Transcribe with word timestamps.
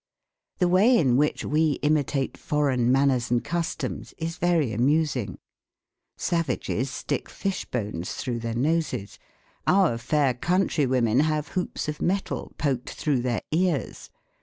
The 0.57 0.67
way 0.67 0.97
in 0.97 1.15
which 1.15 1.45
we 1.45 1.73
imitate 1.83 2.35
foreign 2.35 2.91
manners 2.91 3.29
and 3.29 3.43
customs 3.43 4.15
is 4.17 4.37
very 4.37 4.73
amusing. 4.73 5.37
Savages 6.17 6.89
stick 6.89 7.29
fish 7.29 7.65
bones 7.65 8.09
tlu'ough 8.09 8.41
their 8.41 8.55
noses; 8.55 9.19
our 9.67 9.99
fair 9.99 10.33
countrywomen 10.33 11.19
have 11.19 11.49
hoops 11.49 11.87
of 11.87 12.01
metal 12.01 12.53
poked 12.57 12.89
through 12.89 13.21
their 13.21 13.41
ears. 13.51 14.09